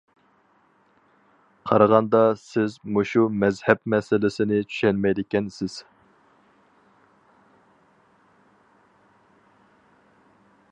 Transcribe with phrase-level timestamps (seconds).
[1.71, 5.77] قارىغاندا سىز مۇشۇ مەزھەپ مەسىلىسىنى چۈشەنمەيدىكەنسىز.